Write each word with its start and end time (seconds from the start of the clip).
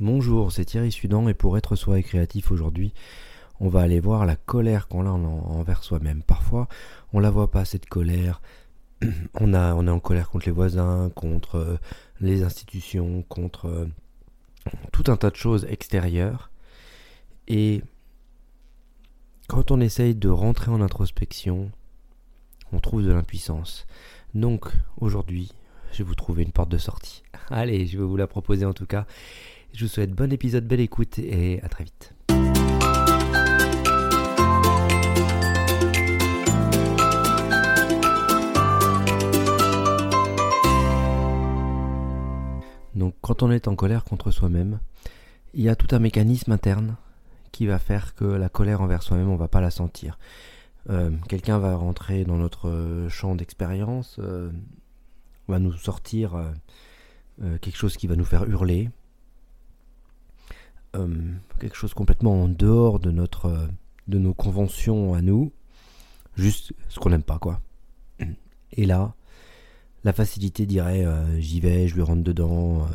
Bonjour, 0.00 0.50
c'est 0.50 0.64
Thierry 0.64 0.90
Sudan 0.90 1.28
et 1.28 1.34
pour 1.34 1.56
être 1.56 1.76
soi 1.76 2.00
et 2.00 2.02
créatif 2.02 2.50
aujourd'hui, 2.50 2.92
on 3.60 3.68
va 3.68 3.82
aller 3.82 4.00
voir 4.00 4.26
la 4.26 4.34
colère 4.34 4.88
qu'on 4.88 5.06
a 5.06 5.10
envers 5.10 5.84
soi-même. 5.84 6.24
Parfois, 6.24 6.66
on 7.12 7.20
la 7.20 7.30
voit 7.30 7.52
pas 7.52 7.64
cette 7.64 7.86
colère. 7.86 8.42
On, 9.34 9.54
a, 9.54 9.74
on 9.74 9.86
est 9.86 9.90
en 9.90 10.00
colère 10.00 10.30
contre 10.30 10.46
les 10.46 10.52
voisins, 10.52 11.10
contre 11.14 11.56
euh, 11.56 11.76
les 12.20 12.42
institutions, 12.42 13.22
contre 13.28 13.66
euh, 13.66 13.86
tout 14.92 15.04
un 15.08 15.16
tas 15.16 15.30
de 15.30 15.36
choses 15.36 15.66
extérieures. 15.68 16.50
Et 17.48 17.82
quand 19.48 19.70
on 19.70 19.80
essaye 19.80 20.14
de 20.14 20.28
rentrer 20.28 20.70
en 20.70 20.80
introspection, 20.80 21.70
on 22.72 22.78
trouve 22.78 23.02
de 23.02 23.12
l'impuissance. 23.12 23.86
Donc 24.34 24.68
aujourd'hui, 24.96 25.52
je 25.92 25.98
vais 25.98 26.04
vous 26.04 26.14
trouver 26.14 26.44
une 26.44 26.52
porte 26.52 26.70
de 26.70 26.78
sortie. 26.78 27.22
Allez, 27.50 27.86
je 27.86 27.98
vais 27.98 28.04
vous 28.04 28.16
la 28.16 28.26
proposer 28.26 28.64
en 28.64 28.72
tout 28.72 28.86
cas. 28.86 29.06
Je 29.74 29.86
vous 29.86 29.88
souhaite 29.88 30.12
bon 30.12 30.32
épisode, 30.32 30.68
belle 30.68 30.78
écoute 30.78 31.18
et 31.18 31.60
à 31.64 31.68
très 31.68 31.82
vite. 31.82 32.14
Donc 42.94 43.16
quand 43.20 43.42
on 43.42 43.50
est 43.50 43.66
en 43.66 43.74
colère 43.74 44.04
contre 44.04 44.30
soi-même, 44.30 44.78
il 45.54 45.62
y 45.62 45.68
a 45.68 45.74
tout 45.74 45.88
un 45.90 45.98
mécanisme 45.98 46.52
interne 46.52 46.94
qui 47.50 47.66
va 47.66 47.80
faire 47.80 48.14
que 48.14 48.24
la 48.24 48.48
colère 48.48 48.80
envers 48.80 49.02
soi-même, 49.02 49.28
on 49.28 49.34
va 49.34 49.48
pas 49.48 49.60
la 49.60 49.72
sentir. 49.72 50.20
Euh, 50.88 51.10
quelqu'un 51.28 51.58
va 51.58 51.74
rentrer 51.74 52.24
dans 52.24 52.36
notre 52.36 53.08
champ 53.10 53.34
d'expérience, 53.34 54.18
euh, 54.20 54.52
va 55.48 55.58
nous 55.58 55.72
sortir 55.72 56.36
euh, 57.42 57.58
quelque 57.58 57.76
chose 57.76 57.96
qui 57.96 58.06
va 58.06 58.14
nous 58.14 58.24
faire 58.24 58.48
hurler, 58.48 58.90
euh, 60.94 61.08
quelque 61.58 61.76
chose 61.76 61.94
complètement 61.94 62.42
en 62.42 62.48
dehors 62.48 62.98
de 62.98 63.10
notre 63.10 63.46
euh, 63.46 63.66
de 64.06 64.18
nos 64.18 64.34
conventions 64.34 65.14
à 65.14 65.22
nous, 65.22 65.50
juste 66.36 66.72
ce 66.88 66.98
qu'on 66.98 67.10
n'aime 67.10 67.22
pas 67.22 67.38
quoi. 67.38 67.60
Et 68.72 68.86
là, 68.86 69.14
la 70.04 70.12
facilité 70.12 70.66
dirait 70.66 71.04
euh, 71.04 71.40
j'y 71.40 71.60
vais, 71.60 71.88
je 71.88 71.94
lui 71.94 72.02
rentre 72.02 72.22
dedans. 72.22 72.86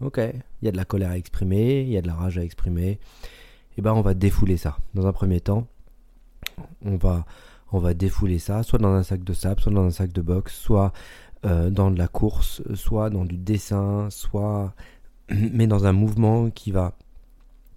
ok, 0.00 0.18
il 0.18 0.64
y 0.64 0.68
a 0.68 0.72
de 0.72 0.76
la 0.76 0.84
colère 0.84 1.10
à 1.10 1.16
exprimer, 1.16 1.82
il 1.82 1.90
y 1.90 1.96
a 1.96 2.02
de 2.02 2.08
la 2.08 2.14
rage 2.14 2.36
à 2.36 2.42
exprimer. 2.42 2.90
Et 2.90 3.80
eh 3.80 3.82
ben 3.82 3.92
on 3.92 4.00
va 4.00 4.14
défouler 4.14 4.56
ça. 4.56 4.78
Dans 4.94 5.06
un 5.06 5.12
premier 5.12 5.40
temps, 5.40 5.68
on 6.84 6.96
va 6.96 7.26
on 7.70 7.78
va 7.78 7.94
défouler 7.94 8.40
ça, 8.40 8.62
soit 8.64 8.80
dans 8.80 8.92
un 8.92 9.02
sac 9.04 9.22
de 9.22 9.32
sable, 9.32 9.60
soit 9.60 9.72
dans 9.72 9.84
un 9.84 9.90
sac 9.90 10.12
de 10.12 10.22
boxe, 10.22 10.58
soit 10.58 10.92
dans 11.44 11.92
de 11.92 11.98
la 11.98 12.08
course, 12.08 12.60
soit 12.74 13.10
dans 13.10 13.24
du 13.24 13.36
dessin, 13.36 14.08
soit 14.10 14.74
mais 15.30 15.66
dans 15.66 15.86
un 15.86 15.92
mouvement 15.92 16.50
qui 16.50 16.70
va 16.72 16.94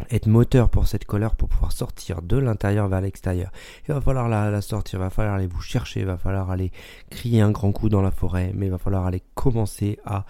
être 0.09 0.27
moteur 0.27 0.69
pour 0.69 0.87
cette 0.87 1.05
colère 1.05 1.35
pour 1.35 1.47
pouvoir 1.47 1.71
sortir 1.71 2.21
de 2.21 2.37
l'intérieur 2.37 2.87
vers 2.87 3.01
l'extérieur. 3.01 3.51
Il 3.87 3.93
va 3.93 4.01
falloir 4.01 4.27
la, 4.27 4.61
sortir, 4.61 4.99
il 4.99 5.03
va 5.03 5.09
falloir 5.09 5.35
aller 5.35 5.47
vous 5.47 5.61
chercher, 5.61 6.01
il 6.01 6.05
va 6.05 6.17
falloir 6.17 6.49
aller 6.49 6.71
crier 7.09 7.41
un 7.41 7.51
grand 7.51 7.71
coup 7.71 7.89
dans 7.89 8.01
la 8.01 8.11
forêt, 8.11 8.51
mais 8.55 8.67
il 8.67 8.71
va 8.71 8.77
falloir 8.77 9.05
aller 9.05 9.21
commencer 9.35 9.99
à 10.05 10.25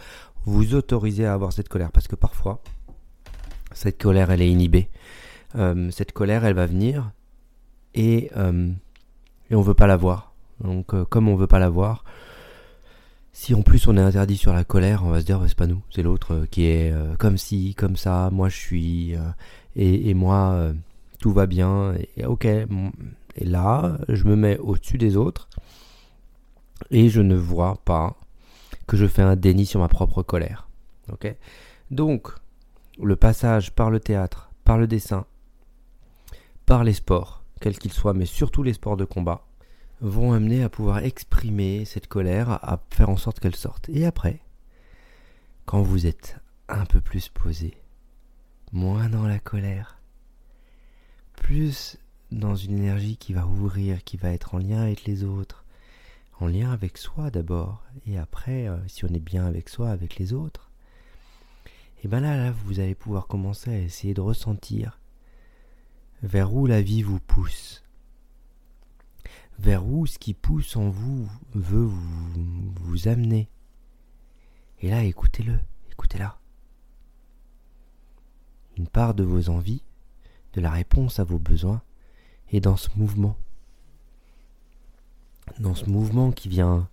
vous 0.45 0.75
autoriser 0.75 1.25
à 1.25 1.33
avoir 1.33 1.53
cette 1.53 1.69
colère 1.69 1.91
parce 1.91 2.08
que 2.08 2.16
parfois 2.16 2.61
cette 3.73 4.02
colère 4.02 4.31
elle 4.31 4.41
est 4.41 4.50
inhibée. 4.50 4.89
Euh, 5.56 5.89
cette 5.91 6.11
colère 6.11 6.45
elle 6.45 6.56
va 6.56 6.66
venir 6.66 7.11
et, 7.94 8.31
euh, 8.35 8.72
et 9.50 9.56
on 9.56 9.61
veut 9.61 9.73
pas 9.73 9.88
la 9.88 9.97
voir. 9.97 10.33
Donc 10.61 10.94
euh, 10.94 11.06
comme 11.06 11.28
on 11.28 11.35
veut 11.35 11.47
pas 11.47 11.59
la 11.59 11.69
voir, 11.69 12.03
si 13.33 13.55
en 13.55 13.61
plus 13.61 13.87
on 13.87 13.97
est 13.97 14.01
interdit 14.01 14.37
sur 14.37 14.53
la 14.53 14.63
colère, 14.63 15.03
on 15.05 15.09
va 15.09 15.21
se 15.21 15.25
dire 15.25 15.41
c'est 15.47 15.55
pas 15.55 15.67
nous, 15.67 15.81
c'est 15.89 16.03
l'autre 16.03 16.33
euh, 16.33 16.45
qui 16.49 16.65
est 16.65 16.91
euh, 16.91 17.15
comme 17.15 17.38
si, 17.38 17.75
comme 17.75 17.95
ça, 17.95 18.29
moi 18.31 18.49
je 18.49 18.57
suis 18.57 19.15
euh, 19.15 19.29
et, 19.75 20.13
moi 20.13 20.73
tout 21.19 21.31
va 21.31 21.45
bien. 21.45 21.93
Et, 22.17 22.25
ok, 22.25 22.45
et 22.45 22.67
là 23.45 23.97
je 24.09 24.25
me 24.25 24.35
mets 24.35 24.57
au-dessus 24.57 24.97
des 24.97 25.15
autres 25.15 25.47
et 26.89 27.09
je 27.09 27.22
ne 27.22 27.35
vois 27.35 27.78
pas 27.85 28.16
que 28.88 28.97
je 28.97 29.07
fais 29.07 29.22
un 29.22 29.35
déni 29.35 29.66
sur 29.66 29.79
ma 29.79 29.88
propre 29.88 30.23
colère. 30.23 30.67
Ok, 31.11 31.33
donc 31.89 32.29
le 33.01 33.16
passage 33.16 33.72
par 33.72 33.89
le 33.89 34.00
théâtre, 34.00 34.51
par 34.66 34.77
le 34.77 34.88
dessin, 34.88 35.25
par 36.66 36.83
les 36.83 36.94
sports, 36.94 37.44
quels 37.61 37.77
qu'ils 37.77 37.94
soient, 37.94 38.13
mais 38.13 38.25
surtout 38.25 38.63
les 38.63 38.73
sports 38.73 38.97
de 38.97 39.06
combat, 39.06 39.45
vont 40.01 40.34
amener 40.34 40.63
à 40.63 40.69
pouvoir 40.69 41.00
exprimer 41.00 41.85
cette 41.85 42.07
colère, 42.07 42.50
à 42.50 42.84
faire 42.89 43.09
en 43.09 43.17
sorte 43.17 43.39
qu'elle 43.39 43.56
sorte. 43.56 43.88
Et 43.89 44.06
après, 44.06 44.41
quand 45.66 45.81
vous 45.81 46.07
êtes 46.07 46.38
un 46.67 46.85
peu 46.85 47.01
plus 47.01 47.29
posé, 47.29 47.78
moins 48.72 49.09
dans 49.09 49.28
la 49.28 49.39
colère, 49.39 50.00
plus 51.35 51.97
dans 52.31 52.56
une 52.56 52.78
énergie 52.78 53.17
qui 53.17 53.34
va 53.34 53.45
ouvrir, 53.45 54.03
qui 54.03 54.17
va 54.17 54.31
être 54.31 54.56
en 54.56 54.57
lien 54.57 54.81
avec 54.81 55.06
les 55.06 55.23
autres, 55.23 55.66
en 56.39 56.47
lien 56.47 56.72
avec 56.72 56.97
soi 56.97 57.29
d'abord, 57.29 57.83
et 58.07 58.18
après, 58.18 58.68
euh, 58.68 58.78
si 58.88 59.06
on 59.06 59.09
est 59.09 59.19
bien 59.19 59.45
avec 59.45 59.69
soi, 59.69 59.91
avec 59.91 60.18
les 60.18 60.33
autres, 60.33 60.72
et 62.03 62.07
bien 62.07 62.22
là, 62.22 62.35
là, 62.35 62.51
vous 62.51 62.79
allez 62.79 62.95
pouvoir 62.95 63.28
commencer 63.28 63.72
à 63.72 63.78
essayer 63.78 64.16
de 64.16 64.22
ressentir 64.22 65.00
vers 66.23 66.53
où 66.56 66.66
la 66.66 66.81
vie 66.81 67.03
vous 67.03 67.19
pousse 67.19 67.83
vers 69.61 69.85
où 69.85 70.07
ce 70.07 70.17
qui 70.17 70.33
pousse 70.33 70.75
en 70.75 70.89
vous 70.89 71.29
veut 71.53 71.85
vous, 71.85 73.07
amener. 73.07 73.47
Et 74.79 74.89
là, 74.89 75.03
écoutez-le, 75.03 75.59
écoutez-la. 75.91 76.39
Une 78.77 78.88
part 78.88 79.13
de 79.13 79.23
vos 79.23 79.50
envies, 79.50 79.83
de 80.53 80.61
la 80.61 80.71
réponse 80.71 81.19
à 81.19 81.23
vos 81.23 81.38
besoins, 81.38 81.83
est 82.51 82.59
dans 82.59 82.75
ce 82.75 82.89
mouvement. 82.95 83.38
Dans 85.59 85.75
ce 85.75 85.85
mouvement 85.85 86.31
qui 86.31 86.50
vient, 86.50 86.89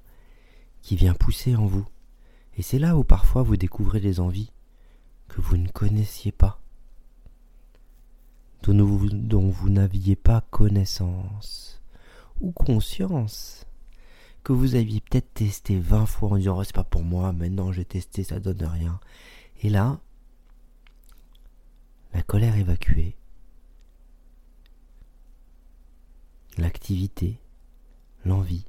qui 0.83 0.95
vient 0.95 1.15
pousser 1.15 1.57
en 1.57 1.67
vous. 1.67 1.87
Et 2.59 2.63
c'est 2.63 2.79
là 2.79 2.99
où 2.99 3.05
parfois 3.05 3.43
vous 3.43 3.57
découvrez 3.57 4.01
des 4.01 4.21
envies 4.21 4.53
que 5.29 5.41
vous 5.41 5.57
ne 5.57 5.69
connaissiez 5.69 6.33
pas, 6.33 6.61
dont 8.63 9.49
vous 9.49 9.71
n'aviez 9.71 10.17
pas 10.17 10.43
connaissance 10.51 11.78
ou 12.41 12.53
conscience 12.53 13.67
que 14.45 14.53
vous 14.53 14.75
aviez 14.77 15.01
peut-être 15.01 15.35
testé 15.35 15.79
20 15.79 16.07
fois 16.07 16.31
en 16.31 16.37
disant 16.37 16.59
oh, 16.59 16.65
c'est 16.65 16.75
pas 16.75 16.85
pour 16.85 17.03
moi, 17.03 17.33
maintenant 17.33 17.73
j'ai 17.73 17.85
testé, 17.85 18.25
ça 18.25 18.41
donne 18.41 18.65
rien. 18.65 19.01
Et 19.61 19.69
là, 19.69 20.01
la 22.15 22.23
colère 22.23 22.57
évacuée, 22.57 23.17
l'activité, 26.57 27.41
l'envie, 28.25 28.65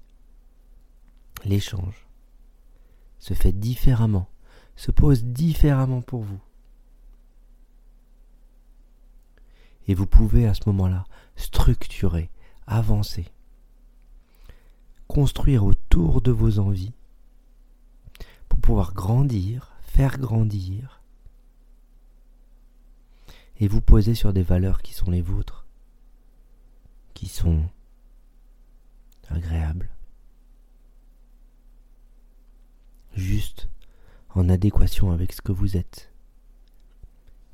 l'échange 1.46 2.07
se 3.19 3.34
fait 3.34 3.51
différemment, 3.51 4.28
se 4.75 4.91
pose 4.91 5.24
différemment 5.24 6.01
pour 6.01 6.24
vous. 6.24 6.41
Et 9.88 9.94
vous 9.94 10.06
pouvez 10.07 10.46
à 10.46 10.53
ce 10.53 10.62
moment-là 10.68 11.06
structurer, 11.36 12.30
avancer 12.68 13.25
construire 15.09 15.65
autour 15.65 16.21
de 16.21 16.31
vos 16.31 16.59
envies 16.59 16.93
pour 18.47 18.59
pouvoir 18.59 18.93
grandir, 18.93 19.75
faire 19.81 20.19
grandir 20.19 21.01
et 23.59 23.67
vous 23.67 23.81
poser 23.81 24.13
sur 24.13 24.31
des 24.31 24.43
valeurs 24.43 24.83
qui 24.83 24.93
sont 24.93 25.09
les 25.09 25.23
vôtres, 25.23 25.65
qui 27.15 27.27
sont 27.27 27.63
agréables, 29.29 29.89
juste 33.15 33.67
en 34.29 34.47
adéquation 34.47 35.11
avec 35.11 35.33
ce 35.33 35.41
que 35.41 35.51
vous 35.51 35.75
êtes, 35.75 36.13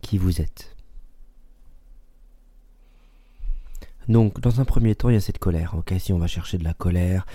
qui 0.01 0.17
vous 0.17 0.41
êtes. 0.41 0.74
Donc, 4.07 4.40
dans 4.40 4.61
un 4.61 4.66
premier 4.66 4.96
temps, 4.96 5.09
il 5.09 5.13
y 5.13 5.17
a 5.17 5.22
cette 5.22 5.40
colère. 5.40 5.75
Ok, 5.75 5.93
si 5.99 6.13
on 6.13 6.17
va 6.17 6.28
chercher 6.28 6.57
de 6.57 6.63
la 6.63 6.73
colère, 6.73 7.25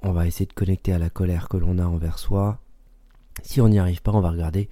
on 0.00 0.12
va 0.12 0.26
essayer 0.26 0.46
de 0.46 0.52
connecter 0.52 0.92
à 0.92 0.98
la 0.98 1.10
colère 1.10 1.48
que 1.48 1.56
l'on 1.56 1.78
a 1.78 1.84
envers 1.84 2.18
soi. 2.18 2.60
Si 3.42 3.60
on 3.60 3.68
n'y 3.68 3.78
arrive 3.78 4.02
pas, 4.02 4.12
on 4.12 4.20
va 4.20 4.30
regarder 4.30 4.68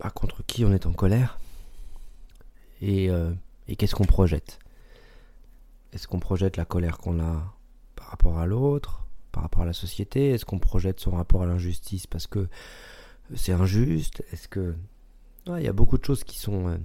bah, 0.00 0.10
contre 0.10 0.44
qui 0.44 0.64
on 0.64 0.72
est 0.72 0.86
en 0.86 0.92
colère 0.92 1.38
et, 2.80 3.08
euh, 3.08 3.32
et 3.68 3.76
qu'est-ce 3.76 3.94
qu'on 3.94 4.04
projette? 4.04 4.58
Est-ce 5.92 6.08
qu'on 6.08 6.18
projette 6.18 6.56
la 6.56 6.64
colère 6.64 6.98
qu'on 6.98 7.20
a 7.20 7.54
par 7.94 8.08
rapport 8.08 8.38
à 8.38 8.46
l'autre, 8.46 9.06
par 9.30 9.42
rapport 9.44 9.62
à 9.62 9.66
la 9.66 9.72
société? 9.72 10.30
Est-ce 10.30 10.44
qu'on 10.44 10.58
projette 10.58 11.00
son 11.00 11.12
rapport 11.12 11.42
à 11.42 11.46
l'injustice 11.46 12.06
parce 12.06 12.26
que 12.26 12.48
c'est 13.34 13.52
injuste? 13.52 14.24
Est-ce 14.32 14.48
que 14.48 14.74
il 15.46 15.62
y 15.62 15.68
a 15.68 15.72
beaucoup 15.72 15.98
de 15.98 16.04
choses 16.04 16.24
qui 16.24 16.38
sont 16.38 16.68
euh, 16.68 16.76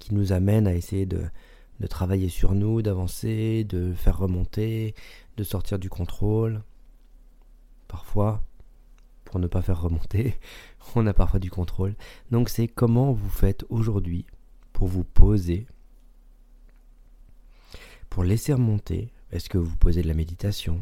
qui 0.00 0.14
nous 0.14 0.32
amènent 0.32 0.66
à 0.66 0.74
essayer 0.74 1.06
de, 1.06 1.22
de 1.78 1.86
travailler 1.86 2.28
sur 2.28 2.54
nous, 2.56 2.82
d'avancer, 2.82 3.62
de 3.62 3.92
faire 3.94 4.18
remonter, 4.18 4.96
de 5.36 5.44
sortir 5.44 5.78
du 5.78 5.88
contrôle. 5.88 6.62
Parfois, 7.86 8.42
pour 9.24 9.38
ne 9.38 9.46
pas 9.46 9.62
faire 9.62 9.80
remonter, 9.80 10.34
on 10.96 11.06
a 11.06 11.14
parfois 11.14 11.38
du 11.38 11.50
contrôle. 11.50 11.94
Donc 12.32 12.48
c'est 12.48 12.66
comment 12.66 13.12
vous 13.12 13.28
faites 13.28 13.64
aujourd'hui 13.68 14.26
pour 14.72 14.88
vous 14.88 15.04
poser, 15.04 15.66
pour 18.08 18.24
laisser 18.24 18.52
remonter? 18.52 19.12
Est-ce 19.30 19.48
que 19.48 19.58
vous 19.58 19.76
posez 19.76 20.02
de 20.02 20.08
la 20.08 20.14
méditation? 20.14 20.80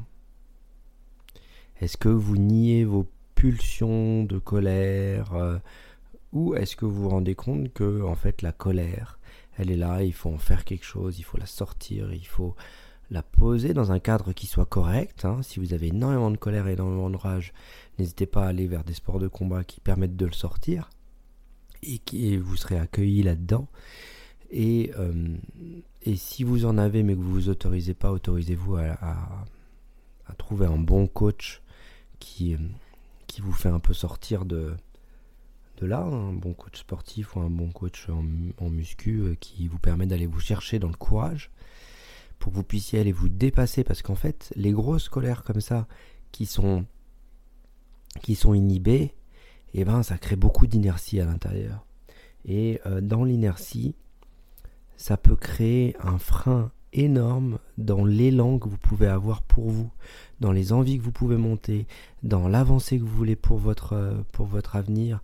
Est-ce 1.81 1.97
que 1.97 2.09
vous 2.09 2.39
niez 2.39 2.85
vos 2.85 3.07
pulsions 3.35 4.25
de 4.25 4.39
colère 4.39 5.35
euh, 5.35 5.59
Ou 6.33 6.55
est-ce 6.55 6.77
que 6.77 6.85
vous 6.85 7.03
vous 7.03 7.09
rendez 7.09 7.35
compte 7.35 7.73
que 7.73 8.03
en 8.03 8.15
fait 8.15 8.43
la 8.43 8.53
colère, 8.53 9.19
elle 9.57 9.71
est 9.71 9.77
là, 9.77 10.03
il 10.03 10.13
faut 10.13 10.31
en 10.31 10.39
faire 10.39 10.65
quelque 10.65 10.85
chose, 10.85 11.19
il 11.19 11.23
faut 11.23 11.39
la 11.39 11.47
sortir, 11.47 12.13
il 12.13 12.27
faut 12.27 12.55
la 13.11 13.23
poser 13.23 13.73
dans 13.73 13.93
un 13.93 13.99
cadre 13.99 14.33
qui 14.33 14.47
soit 14.47 14.67
correct. 14.67 15.25
Hein. 15.25 15.41
Si 15.43 15.61
vous 15.61 15.73
avez 15.73 15.89
énormément 15.89 16.31
de 16.31 16.37
colère 16.37 16.69
et 16.69 16.75
énormément 16.75 17.11
de 17.11 17.17
rage, 17.17 17.53
n'hésitez 17.99 18.27
pas 18.27 18.45
à 18.45 18.49
aller 18.49 18.67
vers 18.67 18.85
des 18.85 18.95
sports 18.95 19.19
de 19.19 19.29
combat 19.29 19.65
qui 19.65 19.81
permettent 19.81 20.17
de 20.17 20.27
le 20.27 20.33
sortir 20.33 20.91
et, 21.83 21.99
qui, 21.99 22.37
vous 22.37 22.57
serez 22.57 22.79
accueilli 22.79 23.23
là-dedans. 23.23 23.67
Et, 24.51 24.93
euh, 24.99 25.37
et, 26.03 26.17
si 26.17 26.45
vous 26.45 26.65
en 26.65 26.79
avez 26.79 27.03
mais 27.03 27.15
que 27.15 27.21
vous 27.21 27.33
vous 27.33 27.49
autorisez 27.49 27.95
pas, 27.95 28.13
autorisez-vous 28.13 28.77
à, 28.77 28.97
à, 30.27 30.35
trouver 30.37 30.67
un 30.67 30.79
bon 30.79 31.07
coach 31.07 31.63
qui, 32.19 32.57
qui 33.27 33.41
vous 33.41 33.53
fait 33.53 33.69
un 33.69 33.81
peu 33.81 33.93
sortir 33.93 34.45
de, 34.45 34.75
de 35.81 35.87
là, 35.87 36.01
un 36.01 36.33
bon 36.33 36.55
coach 36.55 36.81
sportif 36.81 37.37
ou 37.37 37.41
un 37.41 37.51
bon 37.51 37.71
coach 37.71 38.09
en, 38.09 38.71
muscu 38.71 39.21
euh, 39.21 39.35
qui 39.39 39.69
vous 39.69 39.79
permet 39.79 40.07
d'aller 40.07 40.27
vous 40.27 40.41
chercher 40.41 40.79
dans 40.79 40.89
le 40.89 40.97
courage 40.97 41.51
pour 42.39 42.53
que 42.53 42.57
vous 42.57 42.65
puissiez 42.65 43.01
aller 43.01 43.13
vous 43.13 43.29
dépasser. 43.29 43.85
Parce 43.85 44.03
qu'en 44.03 44.15
fait 44.15 44.53
les 44.57 44.73
grosses 44.73 45.09
colères 45.09 45.45
comme 45.45 45.61
ça 45.61 45.87
qui 46.33 46.47
sont 46.47 46.85
qui 48.23 48.35
sont 48.35 48.55
inhibées 48.55 49.15
et 49.75 49.81
eh 49.81 49.85
ben 49.85 50.03
ça 50.03 50.19
crée 50.19 50.37
beaucoup 50.37 50.67
d'inertie 50.67 51.21
à 51.21 51.27
l'intérieur. 51.27 51.87
Et 52.45 52.81
euh, 52.87 53.01
dans 53.01 53.25
l'inertie 53.25 53.95
ça 54.97 55.17
peut 55.17 55.37
créer 55.37 55.97
un 56.01 56.19
frein 56.19 56.73
énorme 56.93 57.59
dans 57.77 58.05
l'élan 58.05 58.59
que 58.59 58.69
vous 58.69 58.79
pouvez 58.79 59.07
avoir 59.07 59.43
pour 59.43 59.71
vous, 59.71 59.91
dans 60.41 60.53
les 60.53 60.73
envies 60.73 60.99
que 60.99 61.03
vous 61.03 61.13
pouvez 61.13 61.37
monter, 61.37 61.87
dans 62.23 62.49
l'avancée 62.49 62.99
que 62.99 63.05
vous 63.05 63.17
voulez 63.17 63.37
pour 63.37 63.59
votre, 63.59 63.93
euh, 63.93 64.15
pour 64.33 64.47
votre 64.47 64.77
avenir 64.77 65.21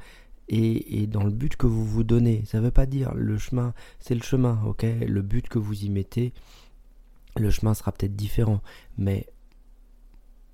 et, 0.49 1.07
dans 1.07 1.25
le 1.25 1.31
but 1.31 1.57
que 1.57 1.67
vous 1.67 1.85
vous 1.85 2.05
donnez. 2.05 2.45
Ça 2.47 2.59
ne 2.59 2.65
veut 2.65 2.71
pas 2.71 2.87
dire 2.87 3.15
le 3.15 3.39
chemin, 3.39 3.75
c'est 3.99 4.15
le 4.15 4.23
chemin, 4.23 4.63
ok? 4.67 4.85
Le 5.07 5.23
but 5.23 5.49
que 5.49 5.59
vous 5.59 5.85
y 5.85 5.89
mettez, 5.89 6.33
le 7.37 7.51
chemin 7.51 7.75
sera 7.75 7.93
peut-être 7.93 8.17
différent, 8.17 8.61
mais 8.99 9.27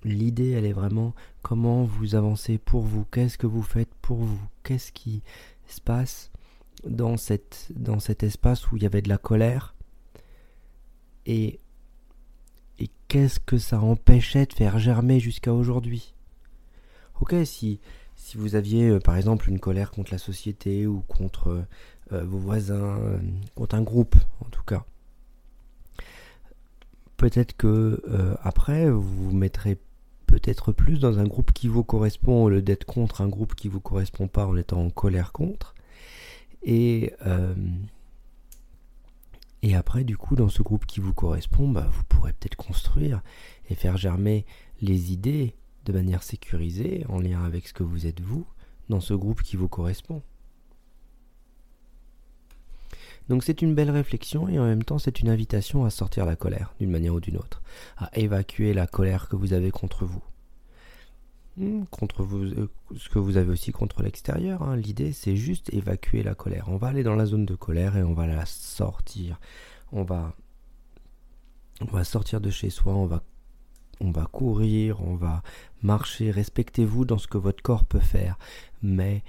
l'idée, 0.03 0.51
elle 0.51 0.65
est 0.65 0.73
vraiment 0.73 1.13
comment 1.41 1.83
vous 1.83 2.15
avancez 2.15 2.57
pour 2.57 2.81
vous, 2.81 3.05
qu'est-ce 3.05 3.37
que 3.37 3.47
vous 3.47 3.61
faites 3.61 3.93
pour 4.01 4.17
vous, 4.17 4.41
qu'est-ce 4.63 4.91
qui 4.91 5.21
se 5.67 5.81
passe 5.81 6.31
dans, 6.85 7.17
cette, 7.17 7.67
dans 7.75 7.99
cet 7.99 8.23
espace 8.23 8.71
où 8.71 8.77
il 8.77 8.83
y 8.83 8.87
avait 8.87 9.03
de 9.03 9.09
la 9.09 9.19
colère, 9.19 9.75
et, 11.27 11.59
et 12.79 12.89
qu'est-ce 13.07 13.39
que 13.39 13.59
ça 13.59 13.79
empêchait 13.79 14.47
de 14.47 14.53
faire 14.53 14.79
germer 14.79 15.19
jusqu'à 15.19 15.53
aujourd'hui? 15.53 16.15
Ok, 17.19 17.35
si, 17.45 17.79
si 18.21 18.37
vous 18.37 18.55
aviez 18.55 18.87
euh, 18.87 18.99
par 18.99 19.17
exemple 19.17 19.49
une 19.49 19.59
colère 19.59 19.89
contre 19.89 20.11
la 20.11 20.19
société 20.19 20.85
ou 20.85 21.01
contre 21.07 21.65
euh, 22.13 22.23
vos 22.23 22.37
voisins, 22.37 22.99
euh, 22.99 23.17
contre 23.55 23.75
un 23.75 23.81
groupe 23.81 24.15
en 24.45 24.49
tout 24.49 24.63
cas, 24.63 24.85
peut-être 27.17 27.57
que 27.57 28.01
euh, 28.07 28.35
après 28.43 28.89
vous 28.89 29.01
vous 29.01 29.35
mettrez 29.35 29.79
peut-être 30.27 30.71
plus 30.71 30.99
dans 30.99 31.17
un 31.17 31.25
groupe 31.25 31.51
qui 31.51 31.67
vous 31.67 31.83
correspond 31.83 32.43
au 32.43 32.49
lieu 32.49 32.61
d'être 32.61 32.85
contre 32.85 33.21
un 33.21 33.27
groupe 33.27 33.55
qui 33.55 33.67
vous 33.67 33.81
correspond 33.81 34.27
pas 34.27 34.45
en 34.45 34.55
étant 34.55 34.81
en 34.81 34.89
colère 34.91 35.31
contre. 35.31 35.73
Et 36.63 37.13
euh, 37.25 37.55
et 39.63 39.75
après, 39.75 40.03
du 40.03 40.17
coup, 40.17 40.35
dans 40.35 40.49
ce 40.49 40.63
groupe 40.63 40.85
qui 40.87 40.99
vous 40.99 41.13
correspond, 41.13 41.69
bah, 41.69 41.87
vous 41.91 42.03
pourrez 42.05 42.33
peut-être 42.33 42.55
construire 42.55 43.21
et 43.69 43.75
faire 43.75 43.97
germer 43.97 44.45
les 44.81 45.11
idées 45.11 45.53
de 45.85 45.93
manière 45.93 46.23
sécurisée, 46.23 47.05
en 47.09 47.19
lien 47.19 47.43
avec 47.43 47.67
ce 47.67 47.73
que 47.73 47.83
vous 47.83 48.05
êtes 48.05 48.21
vous, 48.21 48.45
dans 48.89 48.99
ce 48.99 49.13
groupe 49.13 49.41
qui 49.41 49.55
vous 49.55 49.69
correspond. 49.69 50.21
Donc 53.29 53.43
c'est 53.43 53.61
une 53.61 53.75
belle 53.75 53.91
réflexion 53.91 54.49
et 54.49 54.59
en 54.59 54.65
même 54.65 54.83
temps 54.83 54.99
c'est 54.99 55.21
une 55.21 55.29
invitation 55.29 55.85
à 55.85 55.89
sortir 55.89 56.25
la 56.25 56.35
colère 56.35 56.73
d'une 56.79 56.91
manière 56.91 57.13
ou 57.13 57.19
d'une 57.19 57.37
autre, 57.37 57.61
à 57.97 58.09
évacuer 58.17 58.73
la 58.73 58.87
colère 58.87 59.29
que 59.29 59.35
vous 59.35 59.53
avez 59.53 59.71
contre 59.71 60.05
vous. 60.05 60.23
Hmm, 61.57 61.83
contre 61.91 62.23
vous, 62.23 62.43
euh, 62.43 62.69
ce 62.97 63.09
que 63.09 63.19
vous 63.19 63.37
avez 63.37 63.51
aussi 63.51 63.71
contre 63.71 64.03
l'extérieur. 64.03 64.63
Hein. 64.63 64.75
L'idée 64.75 65.13
c'est 65.13 65.35
juste 65.35 65.73
évacuer 65.73 66.23
la 66.23 66.35
colère. 66.35 66.65
On 66.67 66.77
va 66.77 66.87
aller 66.87 67.03
dans 67.03 67.15
la 67.15 67.25
zone 67.25 67.45
de 67.45 67.55
colère 67.55 67.95
et 67.95 68.03
on 68.03 68.13
va 68.13 68.27
la 68.27 68.45
sortir. 68.45 69.39
On 69.91 70.03
va, 70.03 70.35
on 71.81 71.85
va 71.85 72.03
sortir 72.03 72.41
de 72.41 72.49
chez 72.49 72.69
soi, 72.69 72.93
on 72.93 73.05
va 73.05 73.23
on 74.01 74.11
va 74.11 74.25
courir, 74.25 75.01
on 75.01 75.15
va 75.15 75.43
marcher, 75.81 76.31
respectez-vous 76.31 77.05
dans 77.05 77.17
ce 77.17 77.27
que 77.27 77.37
votre 77.37 77.61
corps 77.61 77.85
peut 77.85 77.99
faire, 77.99 78.37
mais 78.81 79.23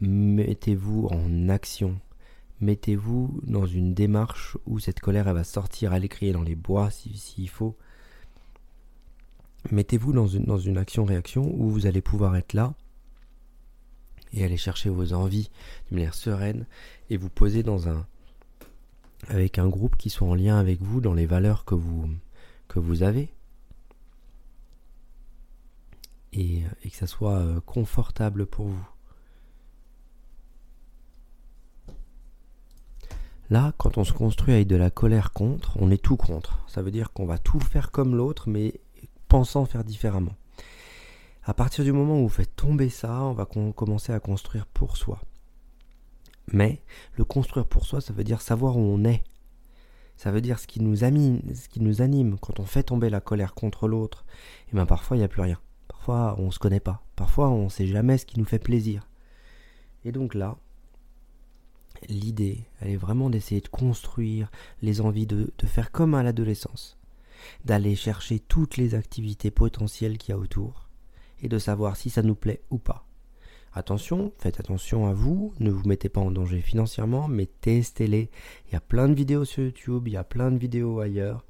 mettez-vous 0.00 1.08
en 1.10 1.48
action, 1.48 2.00
mettez-vous 2.60 3.40
dans 3.42 3.66
une 3.66 3.94
démarche 3.94 4.56
où 4.66 4.78
cette 4.78 5.00
colère 5.00 5.32
va 5.34 5.44
sortir, 5.44 5.92
aller 5.92 6.08
crier 6.08 6.32
dans 6.32 6.42
les 6.42 6.54
bois 6.54 6.90
s'il 6.90 7.48
faut. 7.48 7.76
Mettez-vous 9.70 10.12
dans 10.12 10.26
une, 10.26 10.44
dans 10.44 10.58
une 10.58 10.78
action-réaction 10.78 11.42
où 11.54 11.68
vous 11.68 11.86
allez 11.86 12.00
pouvoir 12.00 12.36
être 12.36 12.52
là 12.52 12.74
et 14.32 14.44
aller 14.44 14.56
chercher 14.56 14.88
vos 14.88 15.12
envies 15.12 15.50
de 15.90 15.96
manière 15.96 16.14
sereine 16.14 16.66
et 17.10 17.16
vous 17.16 17.28
poser 17.28 17.62
dans 17.62 17.88
un 17.88 18.06
avec 19.28 19.58
un 19.58 19.68
groupe 19.68 19.96
qui 19.96 20.10
soit 20.10 20.26
en 20.26 20.34
lien 20.34 20.58
avec 20.58 20.82
vous 20.82 21.00
dans 21.00 21.14
les 21.14 21.26
valeurs 21.26 21.64
que 21.64 21.76
vous 21.76 23.02
avez 23.04 23.32
et, 26.42 26.64
et 26.84 26.90
que 26.90 26.96
ça 26.96 27.06
soit 27.06 27.36
euh, 27.36 27.60
confortable 27.60 28.46
pour 28.46 28.66
vous. 28.66 28.86
Là, 33.50 33.74
quand 33.76 33.98
on 33.98 34.04
se 34.04 34.12
construit 34.12 34.54
avec 34.54 34.66
de 34.66 34.76
la 34.76 34.90
colère 34.90 35.32
contre, 35.32 35.76
on 35.78 35.90
est 35.90 36.02
tout 36.02 36.16
contre. 36.16 36.64
Ça 36.68 36.80
veut 36.80 36.90
dire 36.90 37.12
qu'on 37.12 37.26
va 37.26 37.36
tout 37.36 37.60
faire 37.60 37.90
comme 37.90 38.16
l'autre, 38.16 38.48
mais 38.48 38.80
pensant 39.28 39.66
faire 39.66 39.84
différemment. 39.84 40.34
À 41.44 41.54
partir 41.54 41.84
du 41.84 41.92
moment 41.92 42.18
où 42.18 42.22
vous 42.22 42.28
faites 42.28 42.56
tomber 42.56 42.88
ça, 42.88 43.22
on 43.22 43.32
va 43.32 43.44
commencer 43.44 44.12
à 44.12 44.20
construire 44.20 44.66
pour 44.66 44.96
soi. 44.96 45.20
Mais 46.52 46.82
le 47.16 47.24
construire 47.24 47.66
pour 47.66 47.84
soi, 47.84 48.00
ça 48.00 48.12
veut 48.12 48.24
dire 48.24 48.40
savoir 48.40 48.76
où 48.76 48.80
on 48.80 49.04
est. 49.04 49.22
Ça 50.16 50.30
veut 50.30 50.40
dire 50.40 50.58
ce 50.58 50.66
qui 50.66 50.80
nous 50.80 51.04
anime, 51.04 51.42
ce 51.54 51.68
qui 51.68 51.80
nous 51.80 52.00
anime. 52.00 52.38
Quand 52.38 52.60
on 52.60 52.64
fait 52.64 52.84
tomber 52.84 53.10
la 53.10 53.20
colère 53.20 53.54
contre 53.54 53.88
l'autre, 53.88 54.24
et 54.28 54.70
eh 54.72 54.76
bien 54.76 54.86
parfois 54.86 55.16
il 55.16 55.20
n'y 55.20 55.24
a 55.24 55.28
plus 55.28 55.42
rien. 55.42 55.58
Parfois 56.04 56.34
on 56.40 56.46
ne 56.46 56.50
se 56.50 56.58
connaît 56.58 56.80
pas. 56.80 57.00
Parfois 57.14 57.48
on 57.50 57.66
ne 57.66 57.68
sait 57.68 57.86
jamais 57.86 58.18
ce 58.18 58.26
qui 58.26 58.40
nous 58.40 58.44
fait 58.44 58.58
plaisir. 58.58 59.06
Et 60.04 60.10
donc 60.10 60.34
là, 60.34 60.56
l'idée, 62.08 62.64
elle 62.80 62.90
est 62.90 62.96
vraiment 62.96 63.30
d'essayer 63.30 63.60
de 63.60 63.68
construire 63.68 64.50
les 64.82 65.00
envies 65.00 65.28
de, 65.28 65.52
de 65.56 65.66
faire 65.66 65.92
comme 65.92 66.14
à 66.14 66.24
l'adolescence, 66.24 66.98
d'aller 67.64 67.94
chercher 67.94 68.40
toutes 68.40 68.78
les 68.78 68.96
activités 68.96 69.52
potentielles 69.52 70.18
qu'il 70.18 70.30
y 70.30 70.32
a 70.32 70.40
autour 70.40 70.88
et 71.40 71.48
de 71.48 71.60
savoir 71.60 71.94
si 71.94 72.10
ça 72.10 72.22
nous 72.22 72.34
plaît 72.34 72.62
ou 72.70 72.78
pas. 72.78 73.06
Attention, 73.72 74.32
faites 74.38 74.58
attention 74.58 75.06
à 75.06 75.12
vous, 75.12 75.54
ne 75.60 75.70
vous 75.70 75.86
mettez 75.88 76.08
pas 76.08 76.20
en 76.20 76.32
danger 76.32 76.62
financièrement, 76.62 77.28
mais 77.28 77.46
testez-les. 77.46 78.28
Il 78.66 78.72
y 78.72 78.76
a 78.76 78.80
plein 78.80 79.08
de 79.08 79.14
vidéos 79.14 79.44
sur 79.44 79.62
YouTube, 79.62 80.08
il 80.08 80.14
y 80.14 80.16
a 80.16 80.24
plein 80.24 80.50
de 80.50 80.58
vidéos 80.58 80.98
ailleurs 80.98 81.44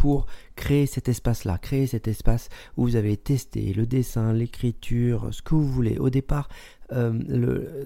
pour 0.00 0.24
créer 0.56 0.86
cet 0.86 1.10
espace-là, 1.10 1.58
créer 1.58 1.86
cet 1.86 2.08
espace 2.08 2.48
où 2.78 2.84
vous 2.84 2.96
avez 2.96 3.18
testé 3.18 3.74
le 3.74 3.84
dessin, 3.84 4.32
l'écriture, 4.32 5.28
ce 5.30 5.42
que 5.42 5.54
vous 5.54 5.66
voulez. 5.66 5.98
Au 5.98 6.08
départ, 6.08 6.48
euh, 6.92 7.12
le, 7.28 7.84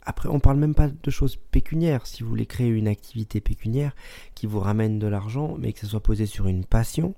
après, 0.00 0.30
on 0.30 0.40
parle 0.40 0.56
même 0.56 0.74
pas 0.74 0.88
de 0.88 1.10
choses 1.10 1.36
pécuniaires. 1.36 2.06
Si 2.06 2.22
vous 2.22 2.30
voulez 2.30 2.46
créer 2.46 2.68
une 2.68 2.88
activité 2.88 3.42
pécuniaire 3.42 3.94
qui 4.34 4.46
vous 4.46 4.58
ramène 4.58 4.98
de 4.98 5.06
l'argent, 5.06 5.56
mais 5.58 5.74
que 5.74 5.80
ça 5.80 5.86
soit 5.86 6.02
posé 6.02 6.24
sur 6.24 6.46
une 6.46 6.64
passion, 6.64 7.14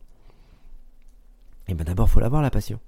eh 1.68 1.75
bien 1.75 1.85
d'abord, 1.85 2.11
faut 2.11 2.18
l'avoir 2.18 2.42
la 2.42 2.50
passion. 2.50 2.80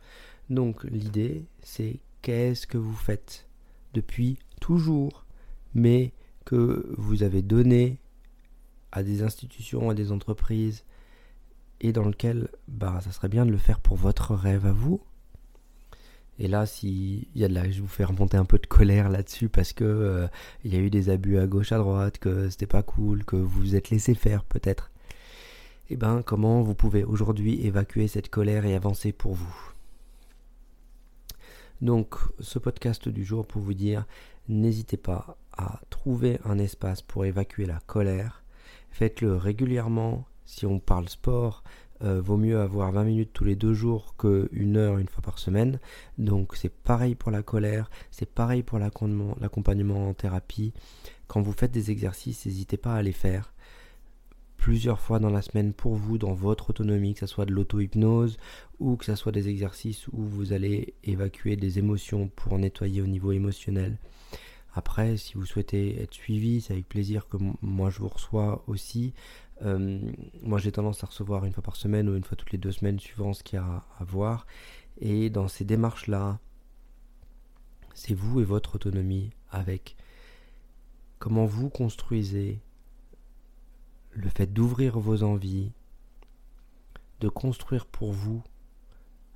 Donc 0.51 0.83
l'idée, 0.83 1.45
c'est 1.63 2.01
qu'est-ce 2.21 2.67
que 2.67 2.79
vous 2.79 2.97
faites 2.97 3.47
depuis 3.95 4.39
toujours, 4.61 5.25
mais 5.73 6.13
que 6.45 6.93
vous 6.99 7.23
avez 7.23 7.43
donné 7.43 7.99
à 8.91 9.05
des 9.05 9.23
institutions, 9.23 9.89
à 9.89 9.95
des 9.95 10.11
entreprises, 10.11 10.83
et 11.81 11.93
dans 11.93 12.05
lequel, 12.05 12.49
bah, 12.69 13.01
ça 13.03 13.13
serait 13.13 13.29
bien 13.29 13.47
de 13.47 13.51
le 13.51 13.59
faire 13.59 13.81
pour 13.81 13.97
votre 13.97 14.35
rêve 14.35 14.67
à 14.67 14.73
vous, 14.73 15.01
et 16.41 16.47
là, 16.47 16.67
si 16.67 17.29
y 17.35 17.45
a 17.45 17.49
de 17.49 17.55
la, 17.55 17.69
je 17.69 17.81
vous 17.81 17.89
fais 17.89 18.05
remonter 18.05 18.37
un 18.37 18.45
peu 18.45 18.59
de 18.59 18.67
colère 18.67 19.09
là-dessus 19.09 19.49
parce 19.49 19.73
que 19.73 19.85
euh, 19.85 20.29
il 20.65 20.73
y 20.73 20.77
a 20.77 20.81
eu 20.81 20.91
des 20.91 21.11
abus 21.11 21.39
à 21.39 21.47
gauche, 21.49 21.73
à 21.73 21.79
droite, 21.79 22.19
que 22.19 22.49
c'était 22.49 22.67
pas 22.67 22.83
cool, 22.83 23.25
que 23.25 23.35
vous 23.35 23.61
vous 23.61 23.75
êtes 23.75 23.91
laissé 23.91 24.15
faire 24.15 24.45
peut-être. 24.45 24.91
Eh 25.91 25.97
ben, 25.97 26.23
comment 26.23 26.63
vous 26.63 26.75
pouvez 26.75 27.03
aujourd'hui 27.03 27.67
évacuer 27.67 28.07
cette 28.07 28.31
colère 28.31 28.67
et 28.67 28.77
avancer 28.77 29.11
pour 29.11 29.35
vous? 29.35 29.73
Donc 31.81 32.15
ce 32.41 32.59
podcast 32.59 33.09
du 33.09 33.25
jour 33.25 33.47
pour 33.47 33.63
vous 33.63 33.75
dire, 33.75 34.05
n'hésitez 34.49 34.97
pas 34.97 35.39
à 35.57 35.81
trouver 35.91 36.39
un 36.45 36.59
espace 36.59 37.03
pour 37.03 37.25
évacuer 37.25 37.67
la 37.67 37.81
colère. 37.87 38.45
Faites-le 38.93 39.35
régulièrement. 39.37 40.25
Si 40.49 40.65
on 40.65 40.79
parle 40.79 41.11
sport, 41.11 41.63
euh, 42.03 42.23
vaut 42.23 42.39
mieux 42.39 42.59
avoir 42.59 42.91
20 42.91 43.05
minutes 43.05 43.31
tous 43.35 43.45
les 43.45 43.55
deux 43.55 43.75
jours 43.75 44.15
que 44.17 44.49
une 44.51 44.79
heure 44.79 44.97
une 44.97 45.07
fois 45.07 45.21
par 45.21 45.39
semaine. 45.39 45.79
Donc 46.17 46.57
c'est 46.57 46.73
pareil 46.73 47.15
pour 47.15 47.31
la 47.31 47.43
colère, 47.43 47.91
c'est 48.11 48.29
pareil 48.29 48.63
pour 48.63 48.79
l'accompagnement 48.79 50.09
en 50.09 50.15
thérapie. 50.15 50.73
Quand 51.27 51.43
vous 51.43 51.53
faites 51.53 51.71
des 51.71 51.91
exercices, 51.91 52.47
n'hésitez 52.47 52.79
pas 52.79 52.95
à 52.95 53.03
les 53.03 53.13
faire 53.13 53.53
plusieurs 54.57 55.01
fois 55.01 55.19
dans 55.19 55.29
la 55.29 55.43
semaine 55.43 55.75
pour 55.75 55.97
vous, 55.97 56.17
dans 56.17 56.33
votre 56.33 56.71
autonomie, 56.71 57.13
que 57.13 57.21
ce 57.21 57.27
soit 57.27 57.45
de 57.45 57.53
l'auto-hypnose 57.53 58.39
ou 58.81 58.97
que 58.97 59.05
ce 59.05 59.17
soit 59.17 59.33
des 59.33 59.51
exercices 59.51 60.09
où 60.09 60.23
vous 60.23 60.55
allez 60.55 60.95
évacuer 61.05 61.57
des 61.57 61.79
émotions 61.79 62.29
pour 62.29 62.59
nettoyer 62.59 63.03
au 63.03 63.07
niveau 63.07 63.33
émotionnel. 63.33 63.99
Après, 64.75 65.17
si 65.17 65.35
vous 65.35 65.45
souhaitez 65.45 66.01
être 66.01 66.15
suivi, 66.15 66.61
c'est 66.61 66.73
avec 66.73 66.89
plaisir 66.89 67.27
que 67.29 67.37
moi 67.63 67.91
je 67.91 67.99
vous 67.99 68.09
reçois 68.09 68.63
aussi. 68.69 69.13
Euh, 69.63 70.01
moi 70.43 70.59
j'ai 70.59 70.71
tendance 70.71 71.03
à 71.03 71.09
recevoir 71.09 71.45
une 71.45 71.53
fois 71.53 71.63
par 71.63 71.77
semaine 71.77 72.09
ou 72.09 72.17
une 72.17 72.23
fois 72.23 72.37
toutes 72.37 72.53
les 72.53 72.59
deux 72.59 72.73
semaines 72.73 73.01
suivant 73.01 73.33
ce 73.33 73.43
qu'il 73.43 73.57
y 73.57 73.63
a 73.63 73.85
à 73.99 74.05
voir. 74.05 74.47
Et 74.99 75.31
dans 75.31 75.49
ces 75.49 75.65
démarches-là, 75.65 76.39
c'est 77.95 78.15
vous 78.15 78.41
et 78.41 78.45
votre 78.45 78.77
autonomie 78.77 79.31
avec 79.51 79.97
comment 81.19 81.47
vous 81.47 81.69
construisez 81.69 82.61
le 84.11 84.29
fait 84.29 84.53
d'ouvrir 84.53 84.99
vos 84.99 85.23
envies, 85.23 85.73
de 87.21 87.29
construire 87.29 87.87
pour 87.87 88.13
vous 88.13 88.43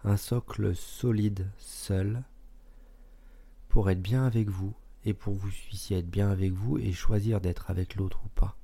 un 0.04 0.16
socle 0.16 0.74
solide 0.74 1.48
seul 1.58 2.22
pour 3.68 3.90
être 3.90 4.02
bien 4.02 4.26
avec 4.26 4.48
vous 4.48 4.74
et 5.04 5.14
pour 5.14 5.34
vous 5.34 5.48
puissiez 5.48 5.98
être 5.98 6.10
bien 6.10 6.30
avec 6.30 6.52
vous 6.52 6.78
et 6.78 6.92
choisir 6.92 7.40
d'être 7.40 7.70
avec 7.70 7.96
l'autre 7.96 8.20
ou 8.24 8.28
pas 8.28 8.56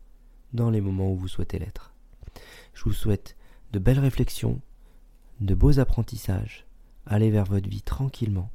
dans 0.52 0.70
les 0.70 0.80
moments 0.80 1.12
où 1.12 1.16
vous 1.16 1.28
souhaitez 1.28 1.58
l'être. 1.58 1.92
Je 2.74 2.84
vous 2.84 2.92
souhaite 2.92 3.36
de 3.72 3.78
belles 3.78 3.98
réflexions, 3.98 4.60
de 5.40 5.54
beaux 5.54 5.78
apprentissages, 5.78 6.66
allez 7.06 7.30
vers 7.30 7.44
votre 7.44 7.68
vie 7.68 7.82
tranquillement 7.82 8.50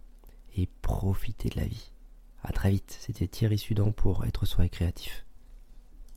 et 0.55 0.67
profitez 0.81 1.49
de 1.49 1.59
la 1.59 1.65
vie. 1.65 1.91
A 2.43 2.51
très 2.51 2.71
vite, 2.71 2.97
c'était 2.99 3.27
Thierry 3.27 3.57
Sudan 3.57 3.91
pour 3.91 4.25
Être 4.25 4.45
soi 4.45 4.65
et 4.65 4.69
créatif. 4.69 5.25